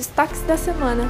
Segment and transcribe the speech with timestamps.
[0.00, 1.04] Destaques da semana.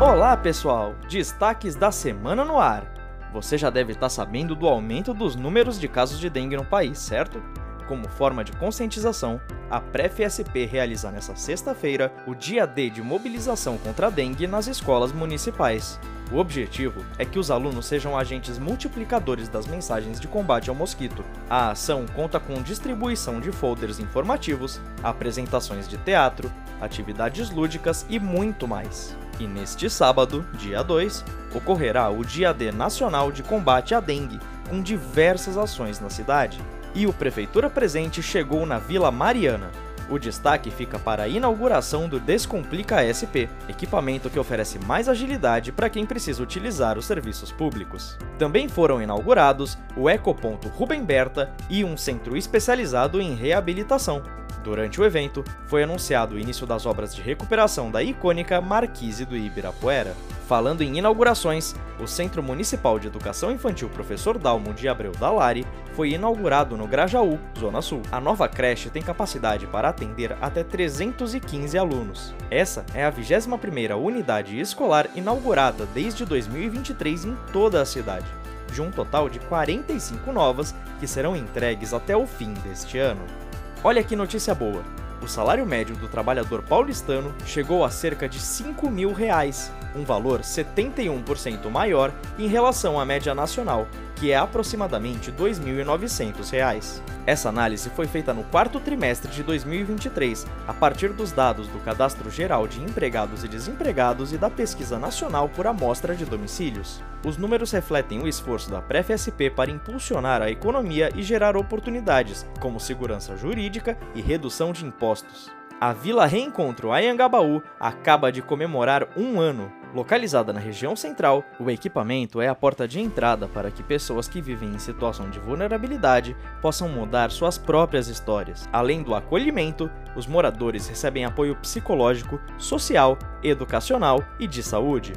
[0.00, 0.94] Olá, pessoal!
[1.10, 2.84] Destaques da semana no ar.
[3.32, 7.00] Você já deve estar sabendo do aumento dos números de casos de dengue no país,
[7.00, 7.42] certo?
[7.88, 14.06] Como forma de conscientização, a PrefSP realiza nesta sexta-feira o Dia D de mobilização contra
[14.06, 15.98] a dengue nas escolas municipais.
[16.30, 21.24] O objetivo é que os alunos sejam agentes multiplicadores das mensagens de combate ao mosquito.
[21.50, 28.66] A ação conta com distribuição de folders informativos, apresentações de teatro, atividades lúdicas e muito
[28.66, 29.16] mais.
[29.38, 34.82] E neste sábado, dia 2, ocorrerá o Dia D Nacional de Combate à Dengue, com
[34.82, 36.60] diversas ações na cidade
[36.94, 39.70] e o Prefeitura Presente chegou na Vila Mariana.
[40.10, 45.90] O destaque fica para a inauguração do Descomplica SP, equipamento que oferece mais agilidade para
[45.90, 48.16] quem precisa utilizar os serviços públicos.
[48.38, 54.22] Também foram inaugurados o Ecoponto Rubem Berta e um centro especializado em reabilitação.
[54.68, 59.34] Durante o evento, foi anunciado o início das obras de recuperação da icônica Marquise do
[59.34, 60.14] Ibirapuera.
[60.46, 66.10] Falando em inaugurações, o Centro Municipal de Educação Infantil Professor Dalmo de Abreu Dalari foi
[66.10, 68.02] inaugurado no Grajaú, Zona Sul.
[68.12, 72.34] A nova creche tem capacidade para atender até 315 alunos.
[72.50, 78.26] Essa é a 21ª unidade escolar inaugurada desde 2023 em toda a cidade,
[78.70, 83.47] de um total de 45 novas que serão entregues até o fim deste ano.
[83.84, 84.82] Olha que notícia boa!
[85.22, 90.40] O salário médio do trabalhador paulistano chegou a cerca de 5 mil reais, um valor
[90.40, 93.86] 71% maior em relação à média nacional,
[94.18, 97.00] que é aproximadamente R$ 2.900.
[97.26, 102.30] Essa análise foi feita no quarto trimestre de 2023, a partir dos dados do Cadastro
[102.30, 107.02] Geral de Empregados e Desempregados e da Pesquisa Nacional por Amostra de Domicílios.
[107.24, 112.80] Os números refletem o esforço da PrefSP para impulsionar a economia e gerar oportunidades, como
[112.80, 115.50] segurança jurídica e redução de impostos.
[115.80, 119.70] A Vila Reencontro Ayangabaú acaba de comemorar um ano.
[119.94, 124.40] Localizada na região central, o equipamento é a porta de entrada para que pessoas que
[124.40, 128.68] vivem em situação de vulnerabilidade possam mudar suas próprias histórias.
[128.70, 135.14] Além do acolhimento, os moradores recebem apoio psicológico, social, educacional e de saúde.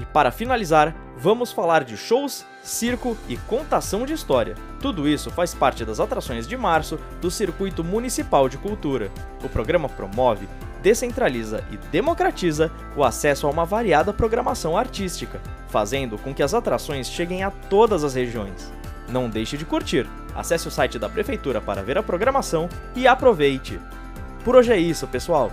[0.00, 4.54] E para finalizar, vamos falar de shows, circo e contação de história.
[4.80, 9.10] Tudo isso faz parte das atrações de março do Circuito Municipal de Cultura.
[9.44, 10.48] O programa promove,
[10.82, 17.08] descentraliza e democratiza o acesso a uma variada programação artística, fazendo com que as atrações
[17.08, 18.72] cheguem a todas as regiões.
[19.08, 20.06] Não deixe de curtir.
[20.34, 23.78] Acesse o site da prefeitura para ver a programação e aproveite.
[24.44, 25.52] Por hoje é isso, pessoal.